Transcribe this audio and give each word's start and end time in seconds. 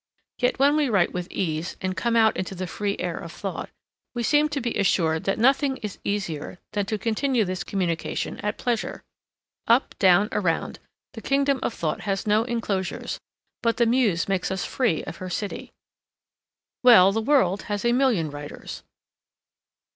Yet 0.39 0.57
when 0.57 0.75
we 0.75 0.89
write 0.89 1.13
with 1.13 1.27
ease 1.29 1.77
and 1.79 1.95
come 1.95 2.15
out 2.15 2.35
into 2.35 2.55
the 2.55 2.65
free 2.65 2.95
air 2.97 3.19
of 3.19 3.31
thought, 3.31 3.69
we 4.15 4.23
seem 4.23 4.49
to 4.49 4.59
be 4.59 4.73
assured 4.75 5.25
that 5.25 5.37
nothing 5.37 5.77
is 5.83 5.99
easier 6.03 6.57
than 6.71 6.87
to 6.87 6.97
continue 6.97 7.45
this 7.45 7.63
communication 7.63 8.39
at 8.39 8.57
pleasure. 8.57 9.03
Up, 9.67 9.93
down, 9.99 10.27
around, 10.31 10.79
the 11.13 11.21
kingdom 11.21 11.59
of 11.61 11.75
thought 11.75 12.01
has 12.01 12.25
no 12.25 12.45
inclosures, 12.45 13.19
but 13.61 13.77
the 13.77 13.85
Muse 13.85 14.27
makes 14.27 14.49
us 14.49 14.65
free 14.65 15.03
of 15.03 15.17
her 15.17 15.29
city. 15.29 15.71
Well, 16.81 17.11
the 17.11 17.21
world 17.21 17.61
has 17.69 17.85
a 17.85 17.93
million 17.93 18.31
writers. 18.31 18.81